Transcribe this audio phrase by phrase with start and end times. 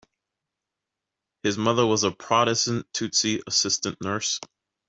[1.43, 4.39] His mother was a Protestant Tutsi assistant nurse.